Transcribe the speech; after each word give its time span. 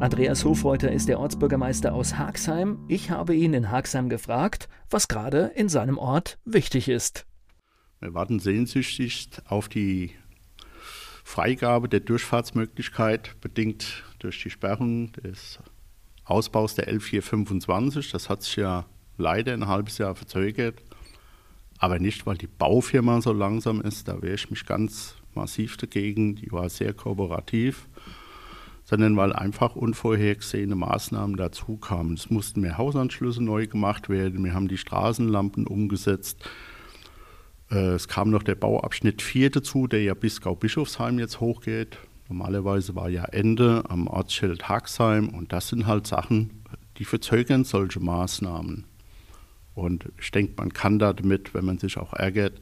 Andreas 0.00 0.46
Hofreuter 0.46 0.90
ist 0.90 1.10
der 1.10 1.20
Ortsbürgermeister 1.20 1.92
aus 1.92 2.16
Haagsheim. 2.16 2.78
Ich 2.88 3.10
habe 3.10 3.34
ihn 3.34 3.52
in 3.52 3.70
Haagsheim 3.70 4.08
gefragt, 4.08 4.70
was 4.88 5.08
gerade 5.08 5.52
in 5.54 5.68
seinem 5.68 5.98
Ort 5.98 6.38
wichtig 6.46 6.88
ist. 6.88 7.26
Wir 8.00 8.14
warten 8.14 8.40
sehnsüchtig 8.40 9.28
auf 9.46 9.68
die 9.68 10.12
Freigabe 11.22 11.86
der 11.86 12.00
Durchfahrtsmöglichkeit, 12.00 13.38
bedingt 13.42 14.02
durch 14.20 14.42
die 14.42 14.48
Sperrung 14.48 15.12
des 15.12 15.58
Ausbaus 16.24 16.74
der 16.74 16.90
L425. 16.90 18.10
Das 18.10 18.30
hat 18.30 18.42
sich 18.42 18.56
ja 18.56 18.86
leider 19.18 19.52
ein 19.52 19.68
halbes 19.68 19.98
Jahr 19.98 20.14
verzögert. 20.14 20.82
Aber 21.76 21.98
nicht, 21.98 22.24
weil 22.24 22.38
die 22.38 22.46
Baufirma 22.46 23.20
so 23.20 23.34
langsam 23.34 23.82
ist, 23.82 24.08
da 24.08 24.22
wehre 24.22 24.34
ich 24.34 24.48
mich 24.48 24.64
ganz 24.64 25.16
massiv 25.34 25.76
dagegen. 25.76 26.36
Die 26.36 26.50
war 26.52 26.70
sehr 26.70 26.94
kooperativ, 26.94 27.86
sondern 28.90 29.16
weil 29.16 29.32
einfach 29.32 29.76
unvorhergesehene 29.76 30.74
Maßnahmen 30.74 31.36
dazu 31.36 31.76
kamen. 31.76 32.14
Es 32.14 32.28
mussten 32.28 32.60
mehr 32.60 32.76
Hausanschlüsse 32.76 33.40
neu 33.40 33.68
gemacht 33.68 34.08
werden, 34.08 34.42
wir 34.44 34.52
haben 34.52 34.66
die 34.66 34.78
Straßenlampen 34.78 35.68
umgesetzt, 35.68 36.42
äh, 37.70 37.92
es 37.92 38.08
kam 38.08 38.30
noch 38.30 38.42
der 38.42 38.56
Bauabschnitt 38.56 39.22
4 39.22 39.50
dazu, 39.50 39.86
der 39.86 40.02
ja 40.02 40.14
bis 40.14 40.40
Gau-Bischofsheim 40.40 41.20
jetzt 41.20 41.38
hochgeht. 41.38 41.98
Normalerweise 42.28 42.96
war 42.96 43.08
ja 43.08 43.26
Ende 43.26 43.84
am 43.88 44.08
Ortsschild 44.08 44.68
Haxheim 44.68 45.28
und 45.28 45.52
das 45.52 45.68
sind 45.68 45.86
halt 45.86 46.08
Sachen, 46.08 46.64
die 46.98 47.04
verzögern 47.04 47.62
solche 47.62 48.00
Maßnahmen. 48.00 48.86
Und 49.74 50.06
ich 50.20 50.32
denke, 50.32 50.54
man 50.56 50.72
kann 50.72 50.98
damit, 50.98 51.54
wenn 51.54 51.64
man 51.64 51.78
sich 51.78 51.96
auch 51.96 52.12
ärgert, 52.12 52.60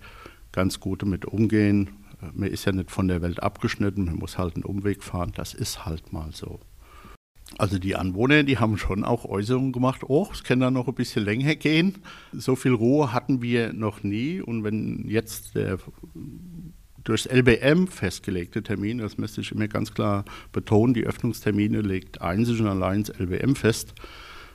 ganz 0.52 0.78
gut 0.78 1.00
damit 1.00 1.24
umgehen. 1.24 1.88
Man 2.34 2.48
ist 2.48 2.64
ja 2.64 2.72
nicht 2.72 2.90
von 2.90 3.08
der 3.08 3.22
Welt 3.22 3.42
abgeschnitten, 3.42 4.06
man 4.06 4.16
muss 4.16 4.38
halt 4.38 4.56
einen 4.56 4.64
Umweg 4.64 5.02
fahren. 5.02 5.32
Das 5.34 5.54
ist 5.54 5.86
halt 5.86 6.12
mal 6.12 6.30
so. 6.32 6.60
Also 7.56 7.78
die 7.78 7.96
Anwohner, 7.96 8.42
die 8.42 8.58
haben 8.58 8.76
schon 8.76 9.04
auch 9.04 9.24
Äußerungen 9.24 9.72
gemacht, 9.72 10.02
oh, 10.06 10.28
es 10.32 10.44
kann 10.44 10.60
da 10.60 10.70
noch 10.70 10.86
ein 10.86 10.94
bisschen 10.94 11.24
länger 11.24 11.54
gehen. 11.54 11.98
So 12.32 12.56
viel 12.56 12.74
Ruhe 12.74 13.12
hatten 13.12 13.40
wir 13.40 13.72
noch 13.72 14.02
nie. 14.02 14.40
Und 14.42 14.64
wenn 14.64 15.08
jetzt 15.08 15.54
der 15.54 15.78
durchs 17.04 17.24
LBM 17.24 17.86
festgelegte 17.86 18.62
Termin, 18.62 18.98
das 18.98 19.16
müsste 19.16 19.40
ich 19.40 19.52
immer 19.52 19.66
ganz 19.66 19.94
klar 19.94 20.26
betonen, 20.52 20.92
die 20.92 21.04
Öffnungstermine 21.04 21.80
legt 21.80 22.20
einzig 22.20 22.60
und 22.60 22.66
allein 22.66 23.04
das 23.04 23.18
LBM 23.18 23.56
fest, 23.56 23.94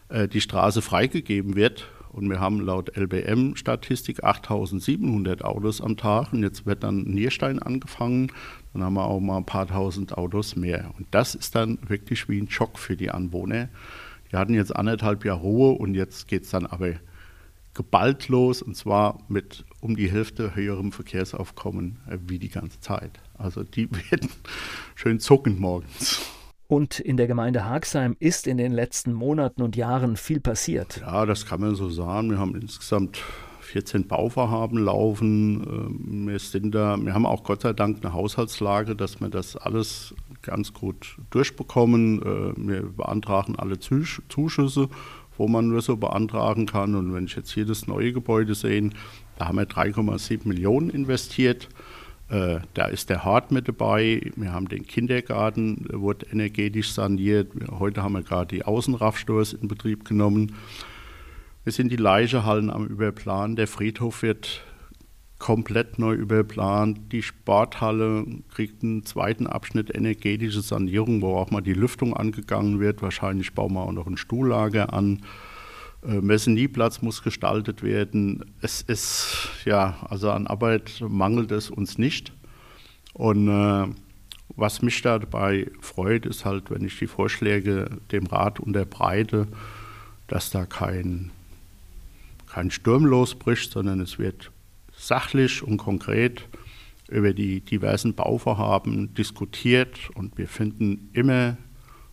äh, 0.10 0.28
die 0.28 0.42
Straße 0.42 0.84
freigegeben 0.84 1.56
wird. 1.56 1.88
Und 2.14 2.30
wir 2.30 2.40
haben 2.40 2.62
laut 2.62 2.96
LBM-Statistik 2.96 4.24
8700 4.24 5.44
Autos 5.44 5.82
am 5.82 5.98
Tag. 5.98 6.32
Und 6.32 6.44
jetzt 6.44 6.66
wird 6.66 6.84
dann 6.84 7.04
Nierstein 7.04 7.60
angefangen. 7.60 8.32
Dann 8.72 8.84
haben 8.84 8.94
wir 8.94 9.06
auch 9.06 9.20
mal 9.20 9.38
ein 9.38 9.46
paar 9.46 9.68
tausend 9.68 10.18
Autos 10.18 10.56
mehr. 10.56 10.92
Und 10.98 11.08
das 11.12 11.36
ist 11.36 11.56
dann 11.56 11.80
wirklich 11.88 12.30
wie 12.30 12.40
ein 12.40 12.50
Schock 12.50 12.78
für 12.78 12.96
die 12.96 13.10
Anwohner. 13.10 13.70
Die 14.32 14.38
hatten 14.38 14.54
jetzt 14.54 14.76
anderthalb 14.76 15.26
Jahre 15.26 15.42
Ruhe 15.42 15.72
und 15.74 15.96
jetzt 15.96 16.28
geht 16.28 16.44
es 16.44 16.52
dann 16.52 16.66
aber 16.66 16.94
geballt 17.74 18.28
los 18.28 18.62
und 18.62 18.76
zwar 18.76 19.20
mit 19.28 19.66
um 19.80 19.96
die 19.96 20.12
Hälfte 20.12 20.56
höherem 20.56 20.92
Verkehrsaufkommen 20.92 21.98
äh, 22.08 22.18
wie 22.28 22.40
die 22.40 22.50
ganze 22.50 22.80
Zeit. 22.80 23.20
Also 23.36 23.64
die 23.64 23.90
werden 24.12 24.30
schön 24.96 25.20
zucken 25.20 25.60
morgens. 25.60 26.33
Und 26.74 27.00
in 27.00 27.18
der 27.18 27.28
Gemeinde 27.28 27.66
Haagsheim 27.66 28.16
ist 28.18 28.48
in 28.48 28.58
den 28.58 28.72
letzten 28.72 29.14
Monaten 29.14 29.62
und 29.62 29.76
Jahren 29.76 30.18
viel 30.18 30.40
passiert. 30.40 31.02
Ja, 31.02 31.28
das 31.28 31.46
kann 31.46 31.62
man 31.62 31.76
so 31.76 31.92
sagen. 31.92 32.32
Wir 32.32 32.40
haben 32.40 32.56
insgesamt 32.56 33.22
14 33.60 34.08
Bauvorhaben 34.08 34.80
laufen. 34.80 35.62
Ähm, 35.68 36.28
wir, 36.28 36.40
sind 36.40 36.74
da, 36.74 36.98
wir 37.00 37.14
haben 37.14 37.28
auch 37.28 37.44
Gott 37.44 37.62
sei 37.62 37.74
Dank 37.74 38.04
eine 38.04 38.14
Haushaltslage, 38.14 38.96
dass 38.96 39.22
wir 39.22 39.30
das 39.30 39.56
alles 39.56 40.16
ganz 40.42 40.74
gut 40.74 41.18
durchbekommen. 41.30 42.24
Äh, 42.24 42.54
wir 42.58 42.82
beantragen 42.82 43.56
alle 43.56 43.78
Zuschüsse, 43.78 44.90
wo 45.38 45.48
man 45.48 45.68
nur 45.68 45.84
so 45.84 45.96
beantragen 45.96 46.66
kann. 46.66 46.96
Und 46.96 47.14
wenn 47.14 47.26
ich 47.26 47.36
jetzt 47.36 47.52
hier 47.52 47.68
das 47.68 47.86
neue 47.86 48.14
Gebäude 48.14 48.56
sehe, 48.56 48.90
da 49.38 49.46
haben 49.46 49.60
wir 49.60 49.68
3,7 49.68 50.48
Millionen 50.48 50.90
investiert. 50.90 51.70
Äh, 52.34 52.62
da 52.74 52.86
ist 52.86 53.12
der 53.12 53.24
Hart 53.24 53.52
mit 53.52 53.68
dabei. 53.68 54.32
Wir 54.36 54.52
haben 54.52 54.68
den 54.68 54.88
Kindergarten, 54.88 55.86
wurde 55.92 56.26
energetisch 56.32 56.92
saniert. 56.92 57.52
Heute 57.70 58.02
haben 58.02 58.14
wir 58.14 58.24
gerade 58.24 58.48
die 58.48 58.66
Außenraffstores 58.66 59.54
in 59.54 59.68
Betrieb 59.68 60.04
genommen. 60.04 60.56
Wir 61.64 61.72
sind 61.72 61.92
die 61.92 61.98
Leichehallen 61.98 62.72
am 62.72 62.88
Überplan. 62.88 63.56
Der 63.56 63.68
Friedhof 63.68 64.24
wird 64.24 64.64
komplett 65.38 66.00
neu 66.00 66.14
überplant. 66.14 67.12
Die 67.12 67.22
Sporthalle 67.22 68.26
kriegt 68.52 68.82
einen 68.82 69.06
zweiten 69.06 69.46
Abschnitt 69.46 69.94
energetische 69.94 70.62
Sanierung, 70.62 71.22
wo 71.22 71.36
auch 71.36 71.52
mal 71.52 71.62
die 71.62 71.74
Lüftung 71.74 72.16
angegangen 72.16 72.80
wird. 72.80 73.04
Wahrscheinlich 73.04 73.54
bauen 73.54 73.74
wir 73.74 73.82
auch 73.82 73.92
noch 73.92 74.08
ein 74.08 74.18
Stuhllager 74.18 74.92
an. 74.92 75.22
Äh, 76.06 76.22
Messenieplatz 76.22 77.02
muss 77.02 77.24
gestaltet 77.24 77.84
werden. 77.84 78.46
Es 78.62 78.82
ist, 78.82 79.50
ja, 79.66 79.98
also 80.10 80.32
an 80.32 80.48
Arbeit 80.48 81.02
mangelt 81.08 81.52
es 81.52 81.70
uns 81.70 81.98
nicht. 81.98 82.34
Und 83.14 83.48
äh, 83.48 83.88
was 84.56 84.82
mich 84.82 85.02
dabei 85.02 85.72
freut, 85.82 86.26
ist 86.26 86.46
halt, 86.46 86.70
wenn 86.70 86.86
ich 86.86 86.98
die 87.00 87.08
Vorschläge 87.08 87.90
dem 88.12 88.26
Rat 88.28 88.60
unterbreite, 88.60 89.48
dass 90.28 90.52
da 90.52 90.66
kein 90.66 91.32
kein 92.54 92.70
Sturm 92.70 93.06
losbricht, 93.06 93.72
sondern 93.72 94.00
es 94.00 94.20
wird 94.20 94.52
sachlich 94.96 95.64
und 95.64 95.78
konkret 95.78 96.48
über 97.10 97.34
die 97.34 97.62
diversen 97.62 98.14
Bauvorhaben 98.14 99.12
diskutiert 99.16 100.12
und 100.14 100.38
wir 100.38 100.48
finden 100.48 101.10
immer, 101.14 101.58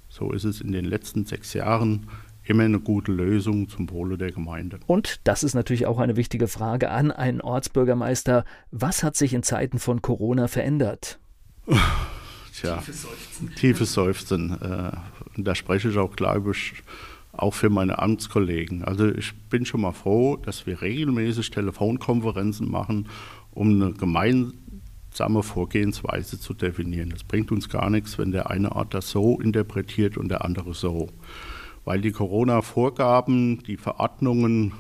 so 0.08 0.32
ist 0.32 0.44
es 0.44 0.62
in 0.62 0.72
den 0.72 0.86
letzten 0.86 1.26
sechs 1.26 1.52
Jahren, 1.52 2.06
immer 2.50 2.65
eine 2.65 2.81
gute 2.81 3.12
Lösung 3.12 3.69
zum 3.69 3.88
Wohle 3.91 4.19
der 4.19 4.33
Gemeinde. 4.33 4.81
Und 4.87 5.21
das 5.25 5.43
ist 5.43 5.55
natürlich 5.55 5.87
auch 5.87 5.99
eine 5.99 6.16
wichtige 6.16 6.49
Frage 6.49 6.91
an 6.91 7.12
einen 7.12 7.41
Ortsbürgermeister. 7.41 8.44
Was 8.72 9.03
hat 9.03 9.16
sich 9.16 9.33
in 9.33 9.43
Zeiten 9.43 9.78
von 9.78 10.03
Corona 10.03 10.49
verändert? 10.49 11.19
Tja, 12.53 12.78
tiefes 12.78 13.03
Seufzen. 13.03 13.55
Tiefes 13.55 13.93
Seufzen. 13.93 14.61
Äh, 14.61 14.91
und 15.37 15.44
da 15.47 15.55
spreche 15.55 15.88
ich 15.88 15.97
auch, 15.97 16.16
glaube 16.16 16.50
ich, 16.50 16.75
auch 17.33 17.55
für 17.55 17.71
meine 17.71 18.00
Amtskollegen. 18.00 18.84
Also 18.84 19.09
ich 19.09 19.32
bin 19.49 19.65
schon 19.65 19.82
mal 19.82 19.93
froh, 19.93 20.37
dass 20.37 20.67
wir 20.67 20.82
regelmäßig 20.82 21.50
Telefonkonferenzen 21.50 22.69
machen, 22.69 23.09
um 23.53 23.81
eine 23.81 23.93
gemeinsame 23.93 25.43
Vorgehensweise 25.43 26.41
zu 26.41 26.53
definieren. 26.53 27.11
Das 27.11 27.23
bringt 27.23 27.53
uns 27.53 27.69
gar 27.69 27.88
nichts, 27.88 28.19
wenn 28.19 28.32
der 28.32 28.50
eine 28.50 28.75
Art 28.75 28.93
das 28.93 29.08
so 29.11 29.41
interpretiert 29.41 30.19
und 30.19 30.29
der 30.29 30.44
andere 30.44 30.75
so. 30.75 31.08
Weil 31.85 32.00
die 32.00 32.12
Corona-Vorgaben, 32.12 33.62
die 33.62 33.77
Verordnungen 33.77 34.73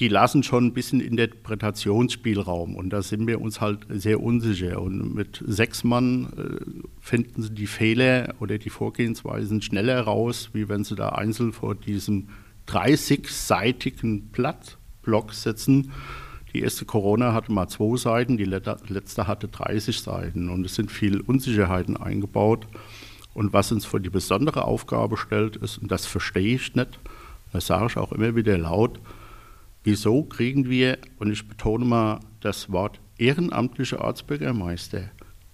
die 0.00 0.08
lassen 0.08 0.42
schon 0.42 0.64
ein 0.64 0.72
bisschen 0.72 1.00
Interpretationsspielraum 1.00 2.74
und 2.74 2.90
da 2.90 3.02
sind 3.02 3.26
wir 3.26 3.40
uns 3.40 3.60
halt 3.60 3.80
sehr 3.90 4.22
unsicher. 4.22 4.80
Und 4.80 5.14
mit 5.14 5.44
sechs 5.46 5.84
Mann 5.84 6.32
äh, 6.38 6.88
finden 7.00 7.42
sie 7.42 7.50
die 7.50 7.66
Fehler 7.66 8.34
oder 8.40 8.56
die 8.56 8.70
Vorgehensweisen 8.70 9.60
schneller 9.60 10.00
raus, 10.00 10.50
wie 10.54 10.70
wenn 10.70 10.84
sie 10.84 10.94
da 10.94 11.10
einzeln 11.10 11.52
vor 11.52 11.74
diesem 11.74 12.30
30-seitigen 12.66 14.30
Blattblock 14.30 15.34
sitzen. 15.34 15.92
Die 16.54 16.60
erste 16.60 16.86
Corona 16.86 17.34
hatte 17.34 17.52
mal 17.52 17.68
zwei 17.68 17.96
Seiten, 17.96 18.38
die 18.38 18.44
letzte 18.44 19.26
hatte 19.26 19.48
30 19.48 20.00
Seiten 20.00 20.48
und 20.48 20.64
es 20.64 20.76
sind 20.76 20.90
viele 20.90 21.22
Unsicherheiten 21.22 21.98
eingebaut. 21.98 22.66
Und 23.34 23.52
was 23.52 23.72
uns 23.72 23.84
vor 23.84 24.00
die 24.00 24.10
besondere 24.10 24.64
Aufgabe 24.64 25.16
stellt, 25.16 25.56
ist, 25.56 25.78
und 25.78 25.90
das 25.90 26.06
verstehe 26.06 26.56
ich 26.56 26.74
nicht, 26.74 26.98
das 27.52 27.66
sage 27.66 27.86
ich 27.86 27.96
auch 27.96 28.12
immer 28.12 28.34
wieder 28.36 28.56
laut, 28.58 29.00
wieso 29.84 30.22
kriegen 30.24 30.68
wir, 30.68 30.98
und 31.18 31.30
ich 31.30 31.46
betone 31.46 31.84
mal 31.84 32.20
das 32.40 32.70
Wort 32.70 33.00
ehrenamtliche 33.18 34.00
Ortsbürgermeister, 34.00 35.10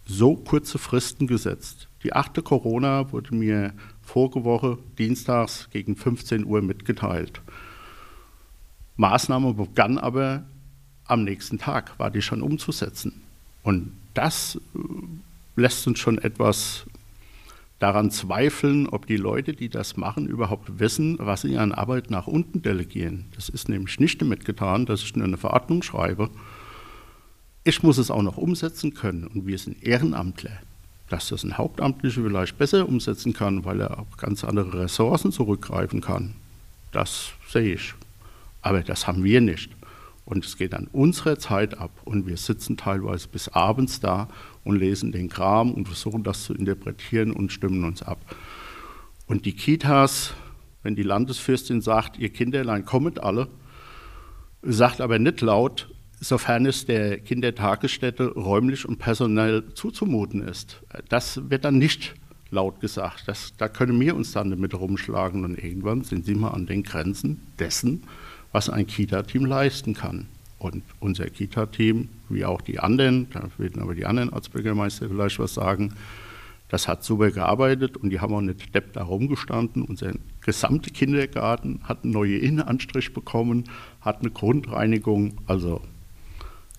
so 0.07 0.37
kurze 0.37 0.79
Fristen 0.79 1.27
gesetzt. 1.27 1.89
Die 2.03 2.13
achte 2.13 2.43
Corona 2.43 3.11
wurde 3.13 3.35
mir 3.35 3.73
vorige 4.03 4.45
Woche 4.45 4.79
dienstags 4.99 5.69
gegen 5.73 5.97
15 5.97 6.45
Uhr 6.45 6.63
mitgeteilt. 6.63 7.41
Maßnahme 8.97 9.55
begann 9.55 9.99
aber 9.99 10.45
am 11.05 11.25
nächsten 11.25 11.59
Tag, 11.59 11.99
war 11.99 12.11
die 12.11 12.23
schon 12.23 12.43
umzusetzen. 12.43 13.23
Und 13.63 13.93
das 14.15 14.61
äh, 14.75 14.79
lässt 15.57 15.87
uns 15.87 15.99
schon 15.99 16.19
etwas 16.19 16.87
daran 17.79 18.11
zweifeln, 18.11 18.89
ob 18.89 19.07
die 19.07 19.17
Leute, 19.17 19.53
die 19.53 19.69
das 19.69 19.97
machen, 19.97 20.27
überhaupt 20.27 20.79
wissen, 20.79 21.19
was 21.21 21.43
sie 21.43 21.59
an 21.59 21.73
Arbeit 21.73 22.11
nach 22.11 22.27
unten 22.27 22.63
delegieren. 22.63 23.27
Das 23.35 23.49
ist 23.49 23.69
nämlich 23.69 24.01
nicht 24.01 24.21
damit 24.23 24.45
getan, 24.45 24.87
dass 24.87 25.03
ich 25.03 25.15
nur 25.15 25.27
eine 25.27 25.37
Verordnung 25.37 25.83
schreibe. 25.83 26.31
Ich 27.65 27.83
muss 27.83 27.99
es 27.99 28.11
auch 28.11 28.23
noch 28.23 28.37
umsetzen 28.37 28.95
können 28.95 29.27
und 29.27 29.47
wir 29.47 29.59
sind 29.59 29.83
Ehrenamtler. 29.83 30.59
Dass 31.09 31.29
das 31.29 31.45
ein 31.45 31.57
Hauptamtlicher 31.57 32.23
vielleicht 32.23 32.59
besser 32.59 32.89
umsetzen 32.89 33.33
kann, 33.33 33.65
weil 33.65 33.81
er 33.81 34.01
auf 34.01 34.17
ganz 34.17 34.43
andere 34.43 34.83
Ressourcen 34.83 35.31
zurückgreifen 35.31 36.01
kann, 36.01 36.35
das 36.91 37.31
sehe 37.49 37.75
ich. 37.75 37.95
Aber 38.63 38.81
das 38.83 39.07
haben 39.07 39.23
wir 39.23 39.41
nicht. 39.41 39.71
Und 40.27 40.45
es 40.45 40.59
geht 40.59 40.75
an 40.75 40.89
unserer 40.93 41.39
Zeit 41.39 41.79
ab 41.79 42.03
und 42.05 42.27
wir 42.27 42.37
sitzen 42.37 42.77
teilweise 42.77 43.29
bis 43.29 43.49
abends 43.49 44.01
da 44.01 44.29
und 44.65 44.77
lesen 44.77 45.13
den 45.13 45.29
Kram 45.29 45.73
und 45.73 45.87
versuchen 45.87 46.25
das 46.25 46.43
zu 46.43 46.53
interpretieren 46.53 47.31
und 47.33 47.53
stimmen 47.53 47.85
uns 47.85 48.03
ab. 48.03 48.19
Und 49.29 49.47
die 49.47 49.55
Kitas, 49.55 50.35
wenn 50.83 50.97
die 50.97 51.05
Landesfürstin 51.05 51.81
sagt, 51.81 52.19
ihr 52.19 52.31
Kinderlein 52.31 52.85
kommet 52.85 53.21
alle, 53.21 53.49
sagt 54.63 55.01
aber 55.01 55.21
nicht 55.21 55.41
laut, 55.41 55.95
sofern 56.19 56.67
es 56.67 56.87
der 56.87 57.21
Kindertagesstätte 57.21 58.33
räumlich 58.33 58.85
und 58.85 58.99
personell 58.99 59.75
zuzumuten 59.75 60.43
ist. 60.43 60.83
Das 61.09 61.51
wird 61.51 61.65
dann 61.65 61.79
nicht 61.79 62.17
laut 62.51 62.81
gesagt. 62.81 63.25
Das, 63.27 63.55
da 63.57 63.69
können 63.69 64.01
wir 64.01 64.17
uns 64.17 64.33
dann 64.33 64.51
damit 64.51 64.75
rumschlagen 64.75 65.45
und 65.45 65.63
irgendwann 65.63 66.03
sind 66.03 66.25
sie 66.25 66.35
mal 66.35 66.51
an 66.51 66.67
den 66.67 66.83
Grenzen 66.83 67.43
dessen, 67.59 68.05
was 68.53 68.69
ein 68.71 68.87
Kita-Team 68.87 69.45
leisten 69.45 69.95
kann. 69.95 70.27
Und 70.59 70.83
unser 71.01 71.27
Kita-Team, 71.27 72.09
wie 72.29 72.45
auch 72.45 72.61
die 72.61 72.79
anderen, 72.81 73.29
da 73.31 73.49
werden 73.59 73.83
aber 73.83 73.95
die 73.95 74.07
anderen 74.07 74.31
Ortsbürgermeister 74.31 75.09
vielleicht 75.09 75.39
was 75.39 75.55
sagen, 75.55 75.95
das 76.69 76.89
hat 76.89 77.05
super 77.05 77.31
gearbeitet 77.31 77.97
und 77.97 78.11
die 78.11 78.21
haben 78.21 78.35
auch 78.35 78.41
nicht 78.41 78.75
depp 78.75 78.93
da 78.93 79.05
rumgestanden. 79.05 79.83
Unser 79.83 80.15
gesamter 80.41 80.91
Kindergarten 80.91 81.81
hat 81.85 82.03
einen 82.03 82.13
neuen 82.13 82.41
Innenanstrich 82.41 83.13
bekommen, 83.13 83.65
hat 84.01 84.21
eine 84.21 84.31
Grundreinigung, 84.31 85.39
also 85.47 85.81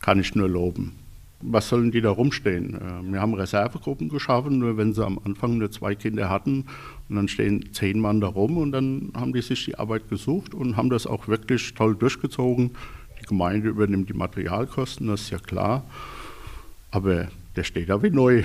kann 0.01 0.19
ich 0.19 0.35
nur 0.35 0.49
loben. 0.49 0.93
Was 1.41 1.69
sollen 1.69 1.91
die 1.91 2.01
da 2.01 2.09
rumstehen? 2.09 2.73
Äh, 2.73 3.11
wir 3.11 3.21
haben 3.21 3.33
Reservegruppen 3.35 4.09
geschaffen, 4.09 4.57
nur 4.57 4.77
wenn 4.77 4.93
sie 4.93 5.05
am 5.05 5.19
Anfang 5.23 5.57
nur 5.57 5.71
zwei 5.71 5.93
Kinder 5.93 6.29
hatten 6.29 6.65
und 7.09 7.15
dann 7.15 7.27
stehen 7.27 7.73
zehn 7.73 7.99
Mann 7.99 8.21
da 8.21 8.27
rum 8.27 8.57
und 8.57 8.71
dann 8.71 9.11
haben 9.15 9.33
die 9.33 9.41
sich 9.41 9.65
die 9.65 9.77
Arbeit 9.77 10.09
gesucht 10.09 10.53
und 10.53 10.77
haben 10.77 10.89
das 10.89 11.05
auch 11.05 11.27
wirklich 11.27 11.73
toll 11.75 11.95
durchgezogen. 11.95 12.71
Die 13.21 13.25
Gemeinde 13.25 13.69
übernimmt 13.69 14.09
die 14.09 14.13
Materialkosten, 14.13 15.07
das 15.07 15.21
ist 15.21 15.29
ja 15.29 15.37
klar. 15.37 15.83
Aber 16.91 17.27
der 17.55 17.63
steht 17.63 17.89
da 17.89 18.01
wie 18.01 18.09
neu. 18.09 18.43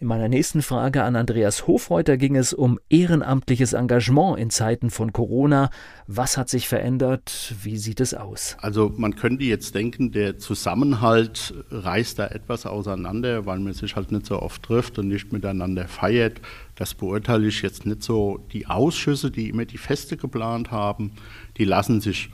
In 0.00 0.06
meiner 0.06 0.28
nächsten 0.28 0.62
Frage 0.62 1.02
an 1.02 1.16
Andreas 1.16 1.66
Hofreuter 1.66 2.16
ging 2.16 2.36
es 2.36 2.52
um 2.52 2.78
ehrenamtliches 2.88 3.72
Engagement 3.72 4.38
in 4.38 4.48
Zeiten 4.48 4.90
von 4.90 5.12
Corona. 5.12 5.70
Was 6.06 6.36
hat 6.36 6.48
sich 6.48 6.68
verändert? 6.68 7.52
Wie 7.64 7.76
sieht 7.78 7.98
es 7.98 8.14
aus? 8.14 8.56
Also 8.60 8.92
man 8.96 9.16
könnte 9.16 9.42
jetzt 9.42 9.74
denken, 9.74 10.12
der 10.12 10.38
Zusammenhalt 10.38 11.52
reißt 11.72 12.16
da 12.20 12.28
etwas 12.28 12.64
auseinander, 12.64 13.44
weil 13.44 13.58
man 13.58 13.72
sich 13.72 13.96
halt 13.96 14.12
nicht 14.12 14.26
so 14.26 14.40
oft 14.40 14.62
trifft 14.62 15.00
und 15.00 15.08
nicht 15.08 15.32
miteinander 15.32 15.88
feiert. 15.88 16.40
Das 16.76 16.94
beurteile 16.94 17.48
ich 17.48 17.62
jetzt 17.62 17.84
nicht 17.84 18.04
so. 18.04 18.38
Die 18.52 18.68
Ausschüsse, 18.68 19.32
die 19.32 19.48
immer 19.48 19.64
die 19.64 19.78
Feste 19.78 20.16
geplant 20.16 20.70
haben, 20.70 21.10
die 21.56 21.64
lassen 21.64 22.00
sich 22.00 22.30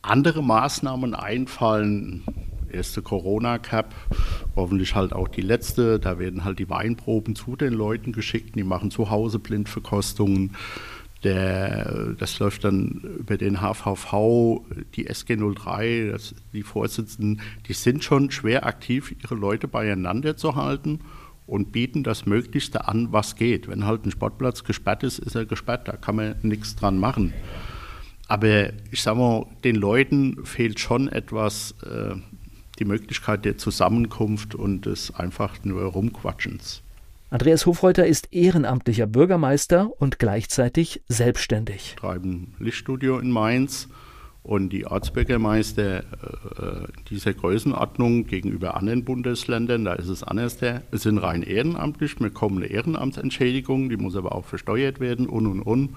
andere 0.00 0.42
Maßnahmen 0.42 1.14
einfallen 1.14 2.24
erste 2.72 3.02
Corona-Cup, 3.02 3.94
hoffentlich 4.56 4.94
halt 4.94 5.12
auch 5.12 5.28
die 5.28 5.42
letzte. 5.42 5.98
Da 5.98 6.18
werden 6.18 6.44
halt 6.44 6.58
die 6.58 6.70
Weinproben 6.70 7.34
zu 7.34 7.56
den 7.56 7.72
Leuten 7.72 8.12
geschickt, 8.12 8.56
die 8.56 8.64
machen 8.64 8.90
zu 8.90 9.10
Hause 9.10 9.38
Blindverkostungen. 9.38 10.56
Der, 11.22 12.14
das 12.18 12.38
läuft 12.38 12.64
dann 12.64 13.02
über 13.18 13.36
den 13.36 13.60
HVV, 13.60 14.62
die 14.94 15.10
SG03, 15.10 16.12
das, 16.12 16.34
die 16.54 16.62
Vorsitzenden, 16.62 17.42
die 17.68 17.74
sind 17.74 18.02
schon 18.02 18.30
schwer 18.30 18.64
aktiv, 18.64 19.14
ihre 19.22 19.34
Leute 19.34 19.68
beieinander 19.68 20.38
zu 20.38 20.56
halten 20.56 21.00
und 21.46 21.72
bieten 21.72 22.04
das 22.04 22.26
Möglichste 22.26 22.88
an, 22.88 23.08
was 23.10 23.36
geht. 23.36 23.68
Wenn 23.68 23.84
halt 23.84 24.06
ein 24.06 24.12
Sportplatz 24.12 24.64
gesperrt 24.64 25.02
ist, 25.02 25.18
ist 25.18 25.34
er 25.34 25.44
gesperrt, 25.44 25.88
da 25.88 25.96
kann 25.96 26.16
man 26.16 26.36
nichts 26.42 26.76
dran 26.76 26.98
machen. 26.98 27.34
Aber 28.28 28.70
ich 28.92 29.02
sage 29.02 29.18
mal, 29.18 29.46
den 29.64 29.74
Leuten 29.74 30.46
fehlt 30.46 30.78
schon 30.78 31.08
etwas, 31.08 31.74
äh, 31.82 32.14
die 32.80 32.84
Möglichkeit 32.84 33.44
der 33.44 33.58
Zusammenkunft 33.58 34.54
und 34.54 34.86
des 34.86 35.14
einfach 35.14 35.62
nur 35.64 35.82
Rumquatschens. 35.82 36.82
Andreas 37.30 37.64
Hofreuter 37.64 38.06
ist 38.06 38.32
ehrenamtlicher 38.32 39.06
Bürgermeister 39.06 39.90
und 40.00 40.18
gleichzeitig 40.18 41.00
selbstständig. 41.06 41.94
Wir 41.94 42.00
treiben 42.00 42.54
Lichtstudio 42.58 43.20
in 43.20 43.30
Mainz 43.30 43.88
und 44.42 44.70
die 44.70 44.86
Ortsbürgermeister 44.86 45.98
äh, 45.98 46.02
dieser 47.08 47.34
Größenordnung 47.34 48.26
gegenüber 48.26 48.76
anderen 48.76 49.04
Bundesländern, 49.04 49.84
da 49.84 49.92
ist 49.92 50.08
es 50.08 50.24
anders, 50.24 50.56
der, 50.56 50.82
sind 50.90 51.18
rein 51.18 51.42
ehrenamtlich, 51.42 52.18
wir 52.18 52.30
kommen 52.30 52.56
eine 52.56 52.66
Ehrenamtsentschädigung, 52.66 53.90
die 53.90 53.96
muss 53.96 54.16
aber 54.16 54.34
auch 54.34 54.46
versteuert 54.46 54.98
werden 54.98 55.26
und 55.26 55.46
und 55.46 55.62
und. 55.62 55.90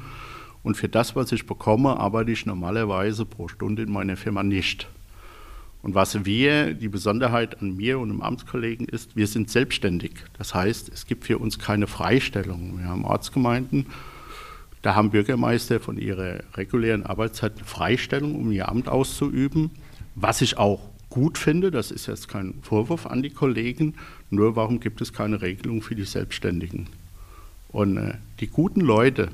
Und 0.61 0.77
für 0.77 0.87
das, 0.87 1.15
was 1.15 1.31
ich 1.31 1.45
bekomme, 1.45 1.99
arbeite 1.99 2.31
ich 2.31 2.45
normalerweise 2.45 3.25
pro 3.25 3.47
Stunde 3.47 3.81
in 3.83 3.91
meiner 3.91 4.17
Firma 4.17 4.43
nicht. 4.43 4.87
Und 5.83 5.95
was 5.95 6.23
wir, 6.23 6.73
die 6.73 6.87
Besonderheit 6.87 7.61
an 7.61 7.75
mir 7.75 7.99
und 7.99 8.07
dem 8.07 8.21
Amtskollegen 8.21 8.87
ist, 8.87 9.17
wir 9.17 9.27
sind 9.27 9.49
selbstständig. 9.49 10.13
Das 10.37 10.55
heißt, 10.55 10.89
es 10.89 11.05
gibt 11.05 11.25
für 11.25 11.37
uns 11.37 11.59
keine 11.59 11.87
Freistellung. 11.87 12.79
Wir 12.79 12.87
haben 12.87 13.03
Ortsgemeinden, 13.03 13.87
da 14.81 14.95
haben 14.95 15.11
Bürgermeister 15.11 15.81
von 15.81 15.97
ihrer 15.97 16.39
regulären 16.55 17.05
Arbeitszeit 17.05 17.57
eine 17.57 17.65
Freistellung, 17.65 18.35
um 18.35 18.51
ihr 18.53 18.69
Amt 18.69 18.87
auszuüben. 18.87 19.71
Was 20.15 20.41
ich 20.41 20.57
auch 20.57 20.89
gut 21.09 21.37
finde, 21.37 21.69
das 21.69 21.91
ist 21.91 22.07
jetzt 22.07 22.29
kein 22.29 22.55
Vorwurf 22.61 23.05
an 23.05 23.21
die 23.21 23.29
Kollegen, 23.29 23.95
nur 24.29 24.55
warum 24.55 24.79
gibt 24.79 25.01
es 25.01 25.11
keine 25.11 25.41
Regelung 25.41 25.81
für 25.81 25.95
die 25.95 26.05
Selbstständigen? 26.05 26.87
Und 27.69 27.97
äh, 27.97 28.13
die 28.39 28.47
guten 28.47 28.81
Leute, 28.81 29.29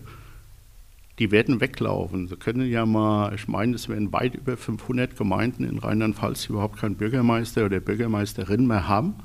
die 1.19 1.31
werden 1.31 1.59
weglaufen. 1.59 2.29
Sie 2.29 2.37
können 2.37 2.69
ja 2.69 2.85
mal, 2.85 3.35
ich 3.35 3.47
meine, 3.47 3.75
es 3.75 3.89
werden 3.89 4.13
weit 4.13 4.35
über 4.35 4.55
500 4.55 5.17
Gemeinden 5.17 5.65
in 5.65 5.77
Rheinland-Pfalz, 5.77 6.45
überhaupt 6.47 6.77
keinen 6.77 6.95
Bürgermeister 6.95 7.65
oder 7.65 7.81
Bürgermeisterin 7.81 8.65
mehr 8.65 8.87
haben. 8.87 9.15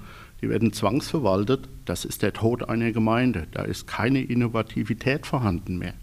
Die 0.43 0.49
werden 0.49 0.73
zwangsverwaltet. 0.73 1.69
Das 1.85 2.05
ist 2.05 2.23
der 2.23 2.33
Tod 2.33 2.69
einer 2.69 2.91
Gemeinde. 2.91 3.47
Da 3.53 3.63
ist 3.63 3.87
keine 3.87 4.23
Innovativität 4.23 5.25
vorhanden 5.25 5.79
mehr. 5.79 5.95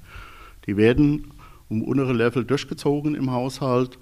Die 0.66 0.78
werden 0.78 1.32
um 1.68 1.84
untere 1.84 2.14
Level 2.14 2.46
durchgezogen 2.46 3.14
im 3.14 3.32
Haushalt, 3.32 3.98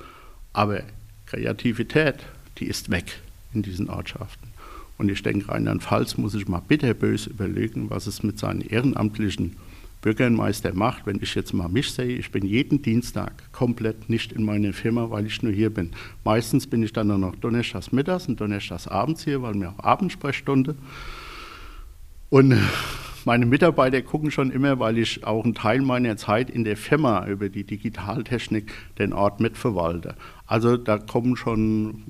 aber 0.54 0.82
Kreativität, 1.26 2.16
die 2.60 2.66
ist 2.66 2.92
weg 2.92 3.20
in 3.54 3.64
diesen 3.64 3.90
Ortschaften. 3.90 4.50
Und 5.00 5.10
ich 5.10 5.24
denke, 5.24 5.50
Rheinland-Pfalz 5.50 6.18
muss 6.18 6.34
sich 6.34 6.48
mal 6.48 6.62
bitterbös 6.68 7.26
überlegen, 7.26 7.90
was 7.90 8.06
es 8.06 8.22
mit 8.22 8.38
seinen 8.38 8.62
ehrenamtlichen 8.62 9.56
Bürgermeister 10.02 10.74
macht, 10.74 11.06
wenn 11.06 11.20
ich 11.22 11.36
jetzt 11.36 11.54
mal 11.54 11.68
mich 11.68 11.92
sehe, 11.92 12.18
ich 12.18 12.32
bin 12.32 12.46
jeden 12.46 12.82
Dienstag 12.82 13.52
komplett 13.52 14.10
nicht 14.10 14.32
in 14.32 14.44
meiner 14.44 14.72
Firma, 14.72 15.10
weil 15.10 15.26
ich 15.26 15.44
nur 15.44 15.52
hier 15.52 15.70
bin. 15.74 15.92
Meistens 16.24 16.68
bin 16.68 16.84
ich 16.84 16.94
dann 16.94 17.08
nur 17.08 17.18
noch 17.18 17.36
donnerstags 17.36 17.92
mittags 17.92 18.28
und 18.28 18.40
donnerstags 18.40 18.88
abends 18.88 19.26
hier, 19.26 19.42
weil 19.42 19.56
mir 19.56 19.70
auch 19.70 19.80
Abendsprechstunde. 19.80 20.76
Und 22.30 22.56
meine 23.26 23.46
Mitarbeiter 23.46 24.02
gucken 24.02 24.32
schon 24.32 24.52
immer, 24.52 24.80
weil 24.80 24.98
ich 24.98 25.26
auch 25.26 25.44
einen 25.44 25.54
Teil 25.54 25.82
meiner 25.82 26.16
Zeit 26.16 26.50
in 26.50 26.64
der 26.64 26.78
Firma 26.78 27.28
über 27.28 27.50
die 27.50 27.66
Digitaltechnik 27.66 28.72
den 28.98 29.12
Ort 29.12 29.42
mitverwalte. 29.42 30.16
Also 30.48 30.78
da 30.78 30.98
kommen 30.98 31.36
schon 31.36 32.04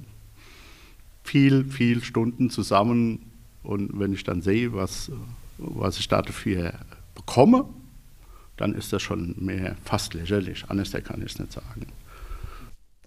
viel, 1.24 1.66
viel 1.66 2.04
Stunden 2.04 2.52
zusammen. 2.52 3.26
Und 3.64 4.00
wenn 4.00 4.14
ich 4.14 4.24
dann 4.24 4.42
sehe, 4.42 4.74
was, 4.74 5.12
was 5.58 5.98
ich 5.98 6.08
dafür 6.08 6.74
bekomme, 7.16 7.66
dann 8.60 8.74
ist 8.74 8.92
das 8.92 9.02
schon 9.02 9.36
mehr 9.38 9.76
fast 9.84 10.14
lächerlich. 10.14 10.66
Anders 10.68 10.92
kann 10.92 11.22
ich 11.22 11.34
es 11.34 11.40
nicht 11.40 11.54
sagen. 11.54 11.88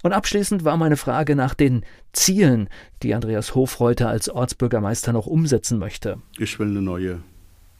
Und 0.02 0.12
abschließend 0.12 0.64
war 0.64 0.76
meine 0.76 0.96
Frage 0.96 1.36
nach 1.36 1.54
den 1.54 1.84
Zielen, 2.12 2.68
die 3.02 3.14
Andreas 3.14 3.54
Hofreuter 3.54 4.08
als 4.08 4.28
Ortsbürgermeister 4.28 5.12
noch 5.12 5.26
umsetzen 5.26 5.78
möchte. 5.78 6.18
Ich 6.38 6.58
will 6.58 6.68
eine 6.68 6.82
neue 6.82 7.20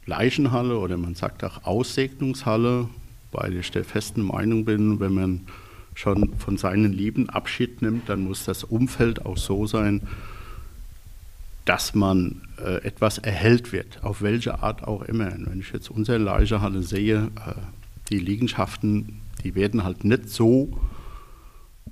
Leichenhalle 0.06 0.78
oder 0.78 0.96
man 0.96 1.14
sagt 1.14 1.42
auch 1.44 1.64
Aussegnungshalle, 1.64 2.88
weil 3.32 3.56
ich 3.56 3.70
der 3.70 3.84
festen 3.84 4.22
Meinung 4.22 4.64
bin, 4.64 5.00
wenn 5.00 5.14
man 5.14 5.40
schon 5.94 6.34
von 6.38 6.58
seinen 6.58 6.92
Lieben 6.92 7.28
Abschied 7.28 7.82
nimmt, 7.82 8.08
dann 8.08 8.20
muss 8.20 8.44
das 8.44 8.64
Umfeld 8.64 9.24
auch 9.24 9.36
so 9.36 9.66
sein, 9.66 10.02
dass 11.64 11.94
man 11.94 12.42
äh, 12.58 12.82
etwas 12.84 13.18
erhält 13.18 13.72
wird, 13.72 14.02
auf 14.02 14.22
welche 14.22 14.62
Art 14.62 14.82
auch 14.84 15.02
immer. 15.02 15.32
Und 15.32 15.50
wenn 15.50 15.60
ich 15.60 15.72
jetzt 15.72 15.90
unsere 15.90 16.18
Leichehalle 16.18 16.82
sehe, 16.82 17.30
äh, 17.46 17.54
die 18.10 18.18
Liegenschaften, 18.18 19.20
die 19.44 19.54
werden 19.54 19.84
halt 19.84 20.04
nicht 20.04 20.28
so 20.28 20.78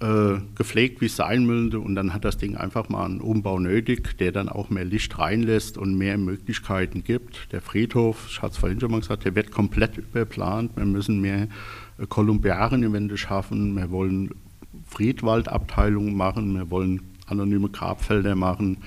äh, 0.01 0.41
gepflegt, 0.55 1.01
wie 1.01 1.07
es 1.07 1.17
sein 1.17 1.45
müsste. 1.45 1.79
Und 1.79 1.95
dann 1.95 2.15
hat 2.15 2.25
das 2.25 2.39
Ding 2.39 2.57
einfach 2.57 2.89
mal 2.89 3.05
einen 3.05 3.21
Umbau 3.21 3.59
nötig, 3.59 4.17
der 4.19 4.33
dann 4.33 4.49
auch 4.49 4.71
mehr 4.71 4.85
Licht 4.85 5.19
reinlässt 5.19 5.79
und 5.79 5.97
mehr 5.97 6.19
Möglichkeiten 6.19 7.05
gibt. 7.05 7.53
Der 7.53 7.61
Friedhof, 7.61 8.27
ich 8.29 8.43
hatte 8.43 8.53
es 8.53 8.59
vorhin 8.59 8.81
schon 8.81 8.91
mal 8.91 9.01
gesagt, 9.01 9.25
der 9.25 9.35
wird 9.35 9.51
komplett 9.51 9.99
überplant. 9.99 10.77
Wir 10.77 10.87
müssen 10.87 11.21
mehr 11.21 11.49
äh, 11.99 12.07
Kolumbiarienwände 12.09 13.17
schaffen. 13.17 13.77
Wir 13.77 13.91
wollen 13.91 14.31
Friedwaldabteilungen 14.87 16.17
machen. 16.17 16.55
Wir 16.55 16.71
wollen 16.71 17.03
anonyme 17.27 17.69
Grabfelder 17.69 18.35
machen. 18.35 18.79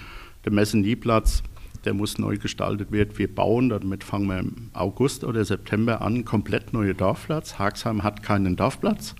Der 0.45 0.51
Messenieplatz, 0.51 1.43
der 1.85 1.93
muss 1.93 2.17
neu 2.17 2.37
gestaltet 2.37 2.91
werden. 2.91 3.17
Wir 3.17 3.33
bauen, 3.33 3.69
damit 3.69 4.03
fangen 4.03 4.27
wir 4.27 4.39
im 4.39 4.69
August 4.73 5.23
oder 5.23 5.43
September 5.45 6.01
an, 6.01 6.25
komplett 6.25 6.73
neue 6.73 6.93
Dorfplatz. 6.93 7.59
Haxheim 7.59 8.03
hat 8.03 8.23
keinen 8.23 8.55
Dorfplatz. 8.55 9.15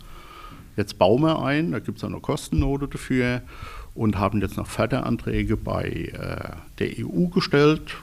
Jetzt 0.75 0.97
bauen 0.97 1.21
wir 1.21 1.43
ein, 1.43 1.71
da 1.71 1.79
gibt 1.79 1.99
es 1.99 2.03
auch 2.03 2.09
eine 2.09 2.19
Kostennote 2.19 2.87
dafür 2.87 3.41
und 3.93 4.17
haben 4.17 4.41
jetzt 4.41 4.57
noch 4.57 4.67
Förderanträge 4.67 5.55
bei 5.55 5.83
äh, 5.85 6.55
der 6.79 7.05
EU 7.05 7.27
gestellt. 7.27 7.95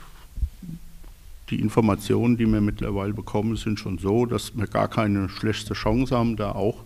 Die 1.49 1.59
Informationen, 1.59 2.37
die 2.37 2.45
wir 2.45 2.61
mittlerweile 2.61 3.13
bekommen, 3.13 3.57
sind 3.57 3.77
schon 3.77 3.97
so, 3.97 4.25
dass 4.25 4.55
wir 4.57 4.67
gar 4.67 4.87
keine 4.87 5.27
schlechte 5.27 5.73
Chance 5.73 6.15
haben, 6.15 6.37
da 6.37 6.53
auch 6.53 6.85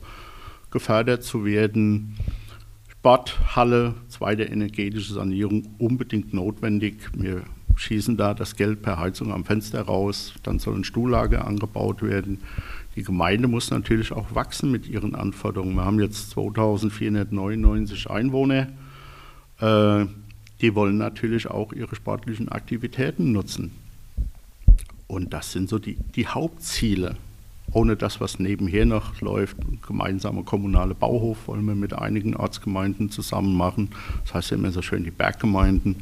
gefördert 0.72 1.24
zu 1.24 1.46
werden. 1.46 2.18
Sporthalle, 3.06 3.94
zweite 4.08 4.46
energetische 4.46 5.14
Sanierung, 5.14 5.76
unbedingt 5.78 6.34
notwendig. 6.34 6.96
Wir 7.16 7.44
schießen 7.76 8.18
da 8.18 8.34
das 8.34 8.56
Geld 8.56 8.82
per 8.82 8.98
Heizung 8.98 9.32
am 9.32 9.46
Fenster 9.46 9.84
raus, 9.84 10.34
dann 10.42 10.58
soll 10.58 10.78
ein 10.78 10.84
Stuhllager 10.84 11.46
angebaut 11.46 12.02
werden. 12.02 12.40
Die 12.96 13.04
Gemeinde 13.04 13.48
muss 13.48 13.70
natürlich 13.70 14.12
auch 14.12 14.34
wachsen 14.34 14.72
mit 14.72 14.88
ihren 14.88 15.14
Anforderungen. 15.14 15.76
Wir 15.76 15.86
haben 15.86 16.00
jetzt 16.00 16.32
2499 16.32 18.10
Einwohner. 18.10 18.70
Äh, 19.60 20.08
die 20.62 20.74
wollen 20.74 20.98
natürlich 20.98 21.46
auch 21.46 21.74
ihre 21.74 21.96
sportlichen 21.96 22.50
Aktivitäten 22.50 23.32
nutzen. 23.32 23.70
Und 25.06 25.32
das 25.32 25.52
sind 25.52 25.70
so 25.70 25.78
die, 25.78 25.98
die 26.16 26.26
Hauptziele. 26.26 27.18
Ohne 27.76 27.98
das, 27.98 28.22
was 28.22 28.40
nebenher 28.40 28.86
noch 28.86 29.20
läuft, 29.20 29.58
gemeinsame 29.86 30.44
kommunale 30.44 30.96
Bauhof 30.96 31.50
wollen 31.50 31.66
wir 31.66 31.76
mit 31.76 31.92
einigen 31.92 32.34
Ortsgemeinden 32.34 33.10
zusammen 33.10 33.54
machen. 33.54 33.90
Das 34.24 34.34
heißt 34.34 34.54
immer 34.54 34.72
so 34.72 34.82
schön 34.82 35.04
die 35.04 35.12
Berggemeinden. 35.12 35.98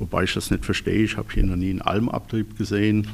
Wobei 0.00 0.24
ich 0.24 0.34
das 0.34 0.50
nicht 0.50 0.64
verstehe. 0.64 1.04
Ich 1.04 1.16
habe 1.16 1.28
hier 1.32 1.44
noch 1.44 1.54
nie 1.54 1.70
einen 1.70 1.82
Almabtrieb 1.82 2.58
gesehen. 2.58 3.06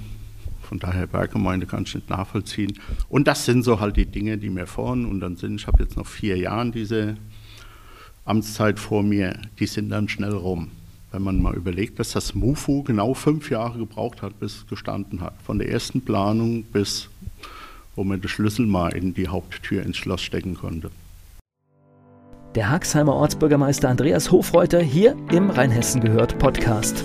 Von 0.62 0.78
daher 0.78 1.06
Berggemeinde 1.06 1.66
kann 1.66 1.82
ich 1.82 1.94
nicht 1.94 2.08
nachvollziehen. 2.08 2.72
Und 3.10 3.28
das 3.28 3.44
sind 3.44 3.64
so 3.64 3.80
halt 3.80 3.98
die 3.98 4.06
Dinge, 4.06 4.38
die 4.38 4.48
mir 4.48 4.66
vorn 4.66 5.04
und 5.04 5.20
dann 5.20 5.36
sind, 5.36 5.60
ich 5.60 5.66
habe 5.66 5.82
jetzt 5.82 5.98
noch 5.98 6.06
vier 6.06 6.38
Jahre 6.38 6.70
diese 6.70 7.16
Amtszeit 8.24 8.80
vor 8.80 9.02
mir, 9.02 9.38
die 9.58 9.66
sind 9.66 9.90
dann 9.90 10.08
schnell 10.08 10.32
rum. 10.32 10.70
Wenn 11.12 11.22
man 11.22 11.42
mal 11.42 11.54
überlegt, 11.54 11.98
dass 11.98 12.12
das 12.12 12.34
MUFU 12.34 12.82
genau 12.82 13.12
fünf 13.12 13.50
Jahre 13.50 13.78
gebraucht 13.78 14.22
hat, 14.22 14.40
bis 14.40 14.56
es 14.56 14.66
gestanden 14.66 15.20
hat. 15.20 15.34
Von 15.44 15.58
der 15.58 15.68
ersten 15.68 16.00
Planung 16.00 16.64
bis, 16.64 17.10
wo 17.94 18.02
man 18.02 18.20
den 18.22 18.28
Schlüssel 18.28 18.66
mal 18.66 18.94
in 18.94 19.12
die 19.12 19.28
Haupttür 19.28 19.82
ins 19.82 19.98
Schloss 19.98 20.22
stecken 20.22 20.54
konnte. 20.54 20.90
Der 22.54 22.70
Haxheimer 22.70 23.14
Ortsbürgermeister 23.14 23.88
Andreas 23.88 24.30
Hofreuter 24.30 24.80
hier 24.80 25.16
im 25.30 25.50
Rheinhessen 25.50 26.00
gehört 26.00 26.38
Podcast. 26.38 27.04